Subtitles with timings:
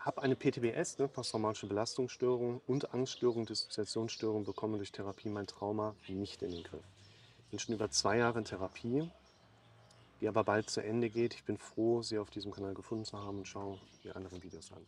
[0.00, 6.42] habe eine PTBS, ne, posttraumatische Belastungsstörung und Angststörung, Dissoziationsstörung, bekomme durch Therapie mein Trauma nicht
[6.42, 6.84] in den Griff.
[7.44, 9.10] Ich bin schon über zwei Jahre in Therapie,
[10.20, 11.34] die aber bald zu Ende geht.
[11.34, 14.70] Ich bin froh, Sie auf diesem Kanal gefunden zu haben und schaue die anderen Videos
[14.72, 14.86] an.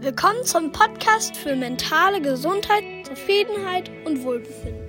[0.00, 4.86] Willkommen zum Podcast für mentale Gesundheit, Zufriedenheit und Wohlbefinden.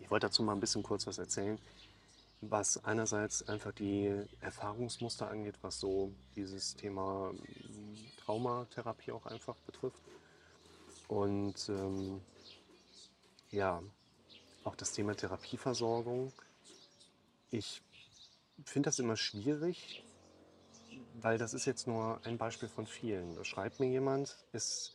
[0.00, 1.58] Ich wollte dazu mal ein bisschen kurz was erzählen
[2.40, 10.02] was einerseits einfach die Erfahrungsmuster angeht, was so dieses Thema hm, Traumatherapie auch einfach betrifft.
[11.08, 12.20] Und ähm,
[13.50, 13.82] ja,
[14.64, 16.32] auch das Thema Therapieversorgung.
[17.50, 17.82] Ich
[18.64, 20.04] finde das immer schwierig,
[21.14, 23.34] weil das ist jetzt nur ein Beispiel von vielen.
[23.34, 24.94] Da schreibt mir jemand, ist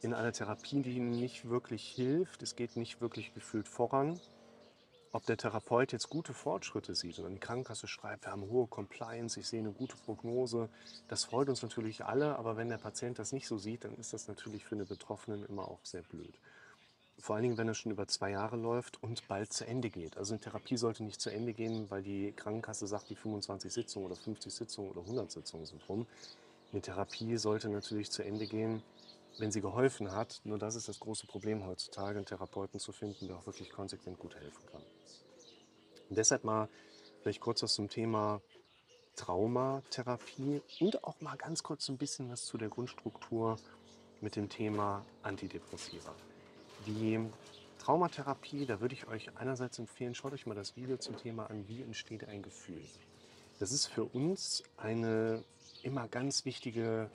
[0.00, 4.20] in einer Therapie, die nicht wirklich hilft, es geht nicht wirklich gefühlt voran
[5.14, 9.38] ob der Therapeut jetzt gute Fortschritte sieht oder die Krankenkasse schreibt, wir haben hohe Compliance,
[9.38, 10.68] ich sehe eine gute Prognose,
[11.06, 14.12] das freut uns natürlich alle, aber wenn der Patient das nicht so sieht, dann ist
[14.12, 16.34] das natürlich für eine Betroffenen immer auch sehr blöd.
[17.20, 20.16] Vor allen Dingen, wenn es schon über zwei Jahre läuft und bald zu Ende geht.
[20.16, 24.06] Also eine Therapie sollte nicht zu Ende gehen, weil die Krankenkasse sagt, die 25 Sitzungen
[24.06, 26.08] oder 50 Sitzungen oder 100 Sitzungen sind rum.
[26.72, 28.82] Eine Therapie sollte natürlich zu Ende gehen,
[29.38, 30.40] wenn sie geholfen hat.
[30.44, 34.18] Nur das ist das große Problem heutzutage, einen Therapeuten zu finden, der auch wirklich konsequent
[34.18, 34.82] gut helfen kann.
[36.08, 36.68] Und deshalb mal
[37.22, 38.40] vielleicht kurz was zum Thema
[39.16, 43.58] Traumatherapie und auch mal ganz kurz ein bisschen was zu der Grundstruktur
[44.20, 46.14] mit dem Thema Antidepressiva.
[46.86, 47.20] Die
[47.78, 51.68] Traumatherapie, da würde ich euch einerseits empfehlen, schaut euch mal das Video zum Thema an,
[51.68, 52.82] wie entsteht ein Gefühl.
[53.58, 55.44] Das ist für uns eine
[55.82, 57.10] immer ganz wichtige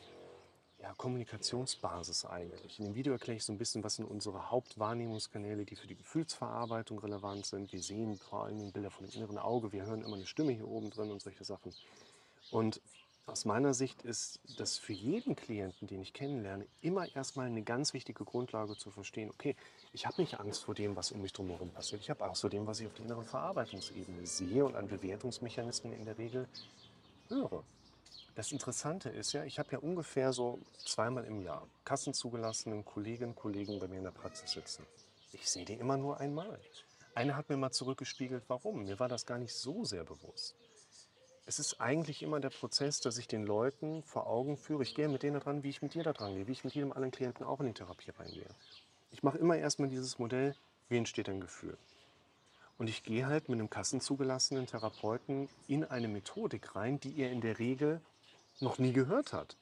[0.81, 2.80] ja, Kommunikationsbasis eigentlich.
[2.80, 5.95] In dem Video erkläre ich so ein bisschen, was sind unsere Hauptwahrnehmungskanäle, die für die
[5.95, 7.71] Gefühlsverarbeitung relevant sind.
[7.73, 10.67] Wir sehen vor allem Bilder von dem inneren Auge, wir hören immer eine Stimme hier
[10.67, 11.73] oben drin und solche Sachen.
[12.52, 12.81] Und
[13.25, 17.93] aus meiner Sicht ist das für jeden Klienten, den ich kennenlerne, immer erstmal eine ganz
[17.93, 19.55] wichtige Grundlage zu verstehen, okay,
[19.93, 22.02] ich habe nicht Angst vor dem, was um mich drumherum passiert.
[22.02, 25.93] Ich habe Angst vor dem, was ich auf der inneren Verarbeitungsebene sehe und an Bewertungsmechanismen
[25.93, 26.48] in der Regel
[27.27, 27.64] höre.
[28.36, 33.36] Das Interessante ist ja, ich habe ja ungefähr so zweimal im Jahr kassenzugelassenen Kolleginnen und
[33.36, 34.86] Kollegen bei mir in der Praxis sitzen.
[35.34, 36.60] Ich sehe die immer nur einmal.
[37.16, 38.86] Eine hat mir mal zurückgespiegelt, warum.
[38.86, 40.56] Mir war das gar nicht so sehr bewusst.
[41.45, 44.84] Es ist eigentlich immer der Prozess, dass ich den Leuten vor Augen führe.
[44.84, 46.76] Ich gehe mit denen dran, wie ich mit dir da dran gehe, wie ich mit
[46.76, 48.48] jedem anderen Klienten auch in die Therapie reingehe.
[49.11, 50.56] Ich mache immer erstmal dieses Modell,
[50.88, 51.78] wie entsteht ein Gefühl.
[52.78, 57.42] Und ich gehe halt mit einem kassenzugelassenen Therapeuten in eine Methodik rein, die ihr in
[57.42, 58.00] der Regel
[58.61, 59.58] noch nie gehört hat.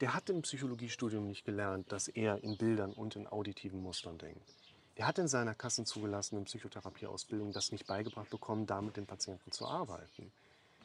[0.00, 4.54] Der hat im Psychologiestudium nicht gelernt, dass er in Bildern und in auditiven Mustern denkt.
[4.96, 9.66] Der hat in seiner kassenzugelassenen Psychotherapieausbildung das nicht beigebracht bekommen, da mit den Patienten zu
[9.66, 10.32] arbeiten.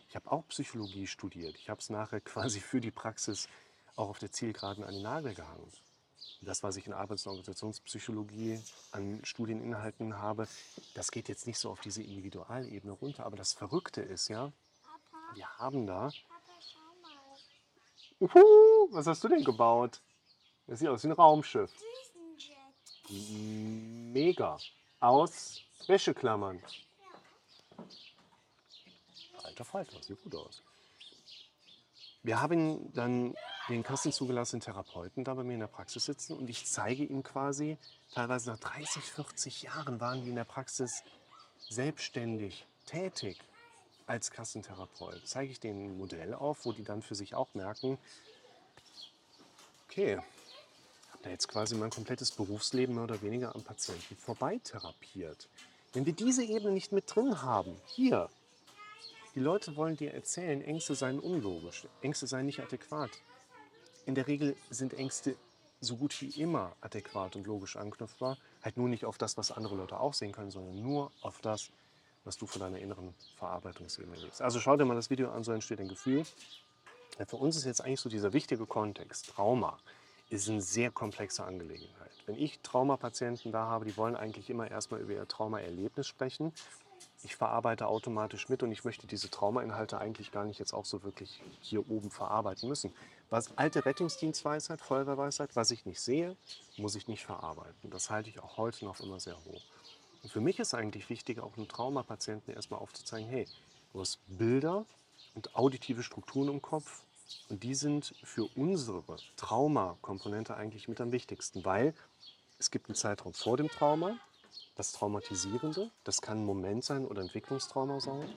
[0.09, 1.56] Ich habe auch Psychologie studiert.
[1.57, 3.47] Ich habe es nachher quasi für die Praxis
[3.95, 5.72] auch auf der Zielgeraden an den Nagel gehangen.
[6.41, 10.47] Das, was ich in Arbeits- und Organisationspsychologie an Studieninhalten habe,
[10.94, 13.25] das geht jetzt nicht so auf diese Individualebene runter.
[13.25, 14.51] Aber das Verrückte ist ja,
[15.34, 16.12] wir haben da
[18.20, 20.02] Uhu, was hast du denn gebaut?
[20.68, 21.72] Das sieht aus wie ein Raumschiff.
[23.09, 24.58] Mega.
[25.00, 26.62] Aus Wäscheklammern.
[29.44, 30.64] Alter Falter, sieht gut aus.
[32.24, 33.36] Wir haben dann
[33.70, 37.78] den kassenzugelassenen Therapeuten da bei mir in der Praxis sitzen und ich zeige ihm quasi,
[38.14, 41.04] teilweise nach 30, 40 Jahren waren die in der Praxis
[41.70, 43.40] selbstständig tätig
[44.08, 47.98] als Kassentherapeut zeige ich denen ein Modell auf, wo die dann für sich auch merken,
[49.88, 50.18] okay,
[51.12, 55.48] habe da jetzt quasi mein komplettes Berufsleben mehr oder weniger am Patienten vorbei therapiert.
[55.94, 58.30] Wenn wir diese Ebene nicht mit drin haben, hier,
[59.34, 63.12] die Leute wollen dir erzählen, Ängste seien unlogisch, Ängste seien nicht adäquat.
[64.06, 65.36] In der Regel sind Ängste
[65.82, 69.76] so gut wie immer adäquat und logisch anknüpfbar, halt nur nicht auf das, was andere
[69.76, 71.70] Leute auch sehen können, sondern nur auf das,
[72.25, 74.41] was du von deiner inneren Verarbeitungsebene lebst.
[74.41, 76.24] Also schau dir mal das Video an, so entsteht ein Gefühl.
[77.18, 79.77] Ja, für uns ist jetzt eigentlich so dieser wichtige Kontext, Trauma,
[80.30, 82.12] ist eine sehr komplexe Angelegenheit.
[82.25, 86.51] Wenn ich Traumapatienten da habe, die wollen eigentlich immer erstmal über ihr Traumaerlebnis sprechen.
[87.24, 91.04] Ich verarbeite automatisch mit und ich möchte diese Traumainhalte eigentlich gar nicht jetzt auch so
[91.04, 92.94] wirklich hier oben verarbeiten müssen.
[93.30, 96.36] Was alte Rettungsdienstweisheit, Feuerwehrweisheit, was ich nicht sehe,
[96.77, 97.89] muss ich nicht verarbeiten.
[97.92, 99.62] Das halte ich auch heute noch immer sehr hoch.
[100.25, 103.45] Und für mich ist eigentlich wichtig, auch einem Traumapatienten erstmal aufzuzeigen, hey,
[103.94, 104.83] du hast Bilder
[105.36, 107.04] und auditive Strukturen im Kopf
[107.50, 109.04] und die sind für unsere
[109.36, 111.94] Traumakomponente eigentlich mit am wichtigsten, weil
[112.57, 114.18] es gibt einen Zeitraum vor dem Trauma,
[114.74, 118.27] das Traumatisierende, das kann ein Moment sein oder Entwicklungstrauma sein.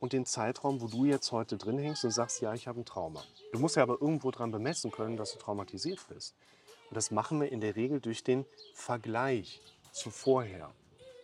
[0.00, 2.84] und den Zeitraum, wo du jetzt heute drin hängst und sagst, ja, ich habe ein
[2.84, 3.22] Trauma.
[3.52, 6.34] Du musst ja aber irgendwo dran bemessen können, dass du traumatisiert bist.
[6.88, 9.60] Und das machen wir in der Regel durch den Vergleich
[9.92, 10.72] zu vorher.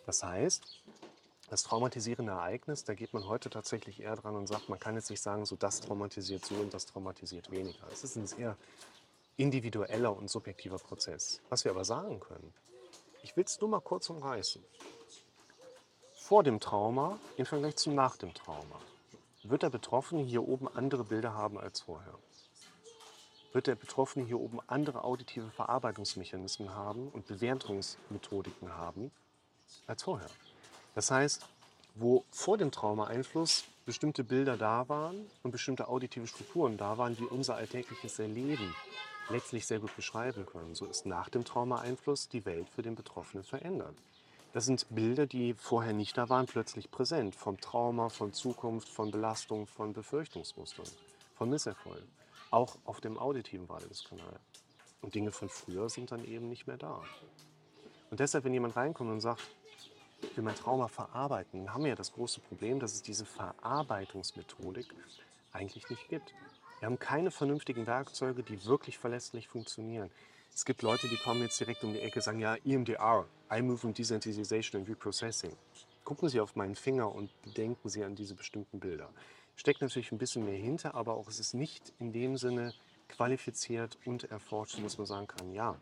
[0.07, 0.83] Das heißt,
[1.51, 5.11] das traumatisierende Ereignis, da geht man heute tatsächlich eher dran und sagt, man kann jetzt
[5.11, 7.87] nicht sagen, so das traumatisiert so und das traumatisiert weniger.
[7.93, 8.57] Es ist ein sehr
[9.37, 11.41] individueller und subjektiver Prozess.
[11.49, 12.55] Was wir aber sagen können,
[13.23, 14.65] ich will es nur mal kurz umreißen.
[16.15, 18.81] Vor dem Trauma im Vergleich zu nach dem Trauma
[19.43, 22.15] wird der Betroffene hier oben andere Bilder haben als vorher.
[23.53, 29.13] Wird der Betroffene hier oben andere auditive Verarbeitungsmechanismen haben und Bewertungsmethodiken haben
[29.87, 30.31] als vorher.
[30.95, 31.45] Das heißt,
[31.95, 37.25] wo vor dem Traumaeinfluss bestimmte Bilder da waren und bestimmte auditive Strukturen da waren, die
[37.25, 38.75] unser alltägliches Erleben
[39.31, 43.45] letztlich sehr gut beschreiben können, so ist nach dem Traumaeinfluss die Welt für den Betroffenen
[43.45, 43.95] verändert.
[44.53, 47.37] Das sind Bilder, die vorher nicht da waren, plötzlich präsent.
[47.37, 50.87] Vom Trauma, von Zukunft, von Belastung, von Befürchtungsmustern,
[51.37, 52.09] von Misserfolgen.
[52.51, 54.41] Auch auf dem auditiven Wahrnehmungskanal.
[55.03, 57.03] Und Dinge von früher sind dann eben nicht mehr da.
[58.11, 59.43] Und deshalb, wenn jemand reinkommt und sagt,
[60.23, 63.25] ich will mein Trauma verarbeiten, dann haben wir ja das große Problem, dass es diese
[63.25, 64.87] Verarbeitungsmethodik
[65.53, 66.35] eigentlich nicht gibt.
[66.81, 70.11] Wir haben keine vernünftigen Werkzeuge, die wirklich verlässlich funktionieren.
[70.55, 73.63] Es gibt Leute, die kommen jetzt direkt um die Ecke und sagen, ja, EMDR, Eye
[73.63, 75.53] Movement Desensitization and Reprocessing.
[76.05, 79.11] Gucken Sie auf meinen Finger und denken Sie an diese bestimmten Bilder.
[79.57, 82.73] Steckt natürlich ein bisschen mehr hinter, aber auch es ist nicht in dem Sinne
[83.09, 85.77] qualifiziert und erforscht, dass man sagen kann, ja,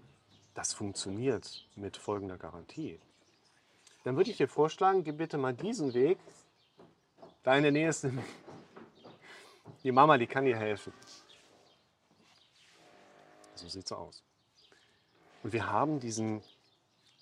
[0.55, 3.01] das funktioniert mit folgender Garantie.
[4.05, 6.19] Dann würde ich dir vorschlagen, gib bitte mal diesen Weg.
[7.43, 8.07] Da in der Nähe ist
[9.83, 10.93] die Mama, die kann dir helfen.
[13.55, 14.23] So sieht es aus.
[15.43, 16.43] Und wir haben diesen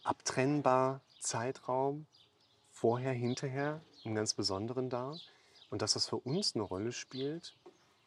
[0.04, 2.06] abtrennbar Zeitraum
[2.70, 5.14] vorher, hinterher, einen ganz besonderen da.
[5.70, 7.54] Und das, was für uns eine Rolle spielt,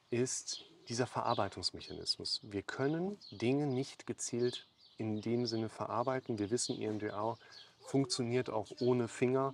[0.10, 2.42] ist dieser Verarbeitungsmechanismus.
[2.44, 6.39] Wir können Dinge nicht gezielt in dem Sinne verarbeiten.
[6.39, 7.38] Wir wissen, EMDR
[7.80, 9.53] funktioniert auch ohne Finger.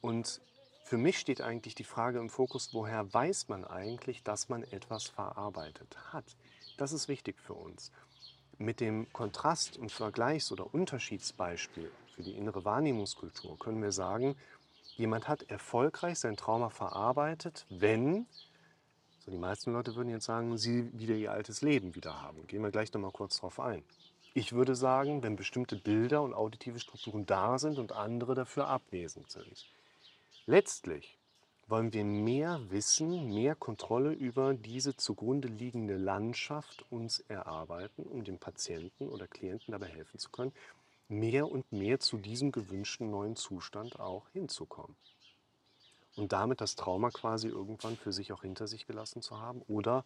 [0.00, 0.40] Und
[0.84, 5.04] für mich steht eigentlich die Frage im Fokus, woher weiß man eigentlich, dass man etwas
[5.04, 6.24] verarbeitet hat?
[6.76, 7.92] Das ist wichtig für uns.
[8.58, 14.36] Mit dem Kontrast- und Vergleichs- oder Unterschiedsbeispiel für die innere Wahrnehmungskultur können wir sagen,
[14.96, 18.26] jemand hat erfolgreich sein Trauma verarbeitet, wenn,
[19.20, 22.46] so die meisten Leute würden jetzt sagen, sie wieder ihr altes Leben wieder haben.
[22.46, 23.82] Gehen wir gleich nochmal kurz drauf ein.
[24.32, 29.28] Ich würde sagen, wenn bestimmte Bilder und auditive Strukturen da sind und andere dafür abwesend
[29.28, 29.66] sind.
[30.46, 31.18] Letztlich
[31.66, 38.38] wollen wir mehr Wissen, mehr Kontrolle über diese zugrunde liegende Landschaft uns erarbeiten, um dem
[38.38, 40.52] Patienten oder Klienten dabei helfen zu können,
[41.08, 44.96] mehr und mehr zu diesem gewünschten neuen Zustand auch hinzukommen.
[46.16, 50.04] Und damit das Trauma quasi irgendwann für sich auch hinter sich gelassen zu haben oder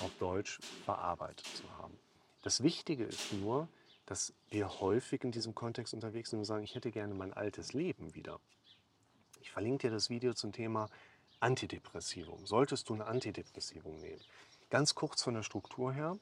[0.00, 1.98] auf Deutsch verarbeitet zu haben.
[2.44, 3.68] Das Wichtige ist nur,
[4.04, 7.72] dass wir häufig in diesem Kontext unterwegs sind und sagen, ich hätte gerne mein altes
[7.72, 8.38] Leben wieder.
[9.40, 10.90] Ich verlinke dir das Video zum Thema
[11.40, 12.44] Antidepressivum.
[12.44, 14.20] Solltest du ein Antidepressivum nehmen?
[14.68, 16.18] Ganz kurz von der Struktur her.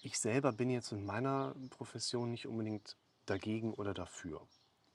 [0.00, 2.96] Ich selber bin jetzt in meiner Profession nicht unbedingt
[3.26, 4.40] dagegen oder dafür.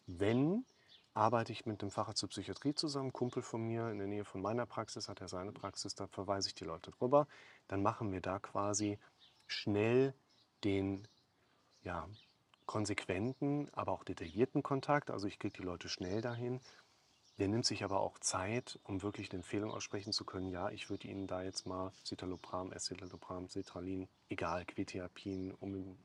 [0.07, 0.65] Wenn,
[1.13, 4.41] arbeite ich mit dem Facharzt zur Psychiatrie zusammen, Kumpel von mir in der Nähe von
[4.41, 7.27] meiner Praxis, hat er seine Praxis, da verweise ich die Leute drüber.
[7.67, 8.97] Dann machen wir da quasi
[9.47, 10.13] schnell
[10.63, 11.07] den
[11.83, 12.07] ja,
[12.65, 15.11] konsequenten, aber auch detaillierten Kontakt.
[15.11, 16.59] Also ich kriege die Leute schnell dahin.
[17.37, 20.49] Der nimmt sich aber auch Zeit, um wirklich eine Empfehlung aussprechen zu können.
[20.49, 25.97] Ja, ich würde Ihnen da jetzt mal Citalopram, Escitalopram, Cetralin, egal, Quetiapin, um,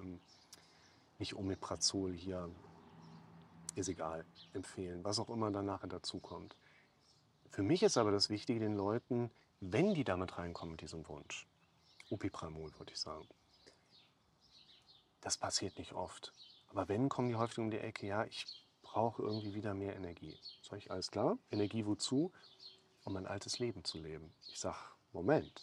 [0.00, 0.20] ähm,
[1.18, 2.50] nicht Omeprazol hier,
[3.74, 6.56] ist egal, empfehlen, was auch immer dann nachher dazu kommt.
[7.50, 11.46] Für mich ist aber das Wichtige, den Leuten, wenn die damit reinkommen mit diesem Wunsch,
[12.14, 13.26] Upipramol würde ich sagen,
[15.20, 16.32] das passiert nicht oft.
[16.68, 18.46] Aber wenn, kommen die häufig um die Ecke, ja, ich
[18.82, 20.38] brauche irgendwie wieder mehr Energie.
[20.62, 22.32] Sag ich, alles klar, Energie wozu?
[23.04, 24.32] Um ein altes Leben zu leben.
[24.48, 24.78] Ich sage,
[25.12, 25.60] Moment,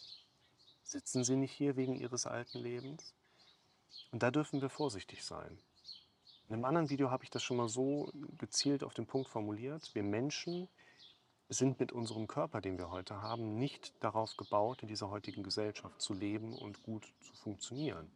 [0.82, 3.14] sitzen Sie nicht hier wegen Ihres alten Lebens?
[4.10, 5.58] Und da dürfen wir vorsichtig sein.
[6.48, 9.94] In einem anderen Video habe ich das schon mal so gezielt auf den Punkt formuliert.
[9.94, 10.68] Wir Menschen
[11.48, 16.00] sind mit unserem Körper, den wir heute haben, nicht darauf gebaut, in dieser heutigen Gesellschaft
[16.00, 18.10] zu leben und gut zu funktionieren.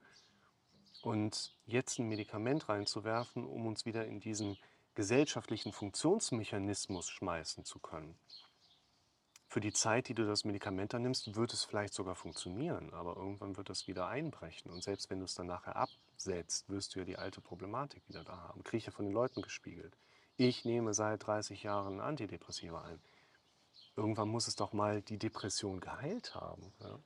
[1.02, 4.56] Und jetzt ein Medikament reinzuwerfen, um uns wieder in diesen
[4.94, 8.18] gesellschaftlichen Funktionsmechanismus schmeißen zu können.
[9.48, 13.16] Für die Zeit, die du das Medikament dann nimmst, wird es vielleicht sogar funktionieren, aber
[13.16, 14.70] irgendwann wird es wieder einbrechen.
[14.70, 18.24] Und selbst wenn du es dann nachher absetzt, wirst du ja die alte Problematik wieder
[18.24, 18.64] da haben.
[18.64, 19.96] Kriege ich ja von den Leuten gespiegelt.
[20.36, 23.00] Ich nehme seit 30 Jahren Antidepressiva ein.
[23.96, 26.72] Irgendwann muss es doch mal die Depression geheilt haben.
[26.80, 26.98] Ja?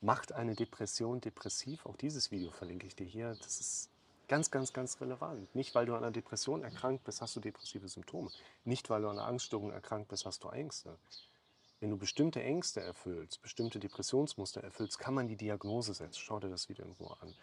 [0.00, 1.84] Macht eine Depression depressiv?
[1.84, 3.36] Auch dieses Video verlinke ich dir hier.
[3.42, 3.90] Das ist
[4.28, 5.52] ganz, ganz, ganz relevant.
[5.54, 8.30] Nicht, weil du an einer Depression erkrankt bist, hast du depressive Symptome.
[8.64, 10.96] Nicht, weil du an einer Angststörung erkrankt bist, hast du Ängste.
[11.80, 16.20] Wenn du bestimmte Ängste erfüllst, bestimmte Depressionsmuster erfüllst, kann man die Diagnose setzen.
[16.20, 17.34] Schau dir das Video Ruhe an.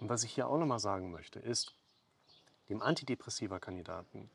[0.00, 1.74] Und was ich hier auch nochmal sagen möchte, ist,
[2.68, 4.30] dem Antidepressiva-Kandidaten,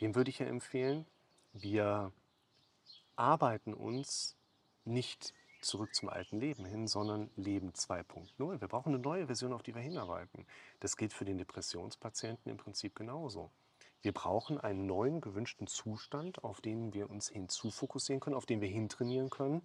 [0.00, 1.06] dem würde ich ja empfehlen,
[1.52, 2.12] wir
[3.16, 4.36] arbeiten uns
[4.84, 8.60] nicht zurück zum alten Leben hin, sondern Leben 2.0.
[8.60, 10.46] Wir brauchen eine neue Version, auf die wir hinarbeiten.
[10.80, 13.50] Das gilt für den Depressionspatienten im Prinzip genauso.
[14.02, 18.68] Wir brauchen einen neuen gewünschten Zustand, auf den wir uns hinzufokussieren können, auf den wir
[18.68, 19.62] hintrainieren können.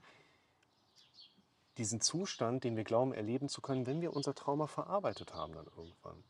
[1.80, 5.66] Diesen Zustand, den wir glauben erleben zu können, wenn wir unser Trauma verarbeitet haben dann
[5.66, 6.24] irgendwann.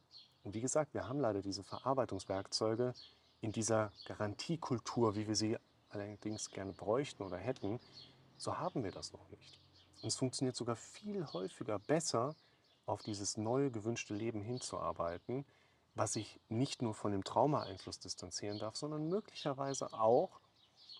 [0.43, 2.93] Und wie gesagt, wir haben leider diese Verarbeitungswerkzeuge
[3.41, 5.57] in dieser Garantiekultur, wie wir sie
[5.89, 7.79] allerdings gerne bräuchten oder hätten,
[8.37, 9.59] so haben wir das noch nicht.
[10.01, 12.35] Und es funktioniert sogar viel häufiger besser,
[12.85, 15.45] auf dieses neue gewünschte Leben hinzuarbeiten,
[15.93, 20.39] was sich nicht nur von dem Traumaeinfluss distanzieren darf, sondern möglicherweise auch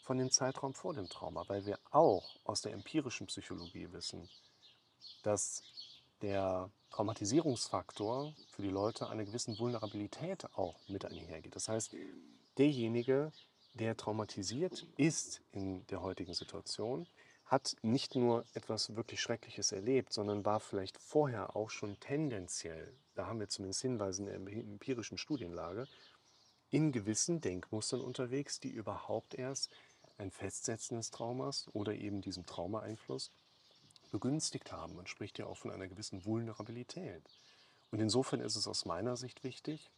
[0.03, 4.29] von dem Zeitraum vor dem Trauma, weil wir auch aus der empirischen Psychologie wissen,
[5.23, 5.63] dass
[6.21, 11.55] der Traumatisierungsfaktor für die Leute einer gewissen Vulnerabilität auch mit einhergeht.
[11.55, 11.95] Das heißt,
[12.57, 13.31] derjenige,
[13.77, 17.07] der traumatisiert ist in der heutigen Situation,
[17.45, 23.27] hat nicht nur etwas wirklich Schreckliches erlebt, sondern war vielleicht vorher auch schon tendenziell, da
[23.27, 25.87] haben wir zumindest Hinweise in der empirischen Studienlage,
[26.69, 29.71] in gewissen Denkmustern unterwegs, die überhaupt erst
[30.17, 33.31] ein Festsetzen des Traumas oder eben diesem Traumaeinfluss
[34.11, 34.95] begünstigt haben.
[34.95, 37.23] Man spricht ja auch von einer gewissen Vulnerabilität.
[37.91, 39.91] Und insofern ist es aus meiner Sicht wichtig,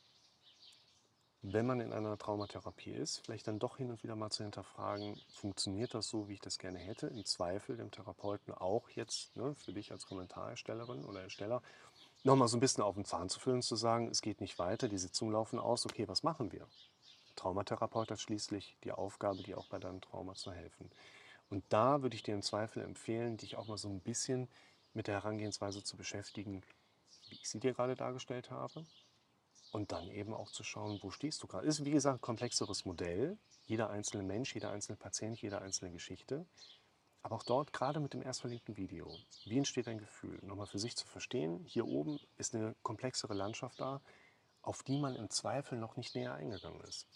[1.41, 5.19] wenn man in einer Traumatherapie ist, vielleicht dann doch hin und wieder mal zu hinterfragen,
[5.29, 7.07] funktioniert das so, wie ich das gerne hätte?
[7.07, 11.61] Im Zweifel dem Therapeuten auch jetzt ne, für dich als Kommentarerstellerin oder Ersteller
[12.23, 14.89] nochmal so ein bisschen auf den Zahn zu füllen, zu sagen, es geht nicht weiter,
[14.89, 16.67] die Sitzungen laufen aus, okay, was machen wir?
[17.37, 20.91] Traumatherapeut hat schließlich die Aufgabe, dir auch bei deinem Trauma zu helfen.
[21.49, 24.49] Und da würde ich dir im Zweifel empfehlen, dich auch mal so ein bisschen
[24.93, 26.63] mit der Herangehensweise zu beschäftigen,
[27.29, 28.85] wie ich sie dir gerade dargestellt habe
[29.71, 31.67] und dann eben auch zu schauen, wo stehst du gerade.
[31.67, 33.37] Ist, wie gesagt, ein komplexeres Modell.
[33.65, 36.45] Jeder einzelne Mensch, jeder einzelne Patient, jede einzelne Geschichte.
[37.21, 39.13] Aber auch dort, gerade mit dem erst verlinkten Video,
[39.45, 40.39] wie entsteht ein Gefühl?
[40.41, 44.01] Nochmal für sich zu verstehen, hier oben ist eine komplexere Landschaft da,
[44.61, 47.07] auf die man im Zweifel noch nicht näher eingegangen ist.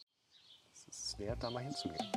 [0.74, 2.12] Es ist wert, da mal hinzugehen.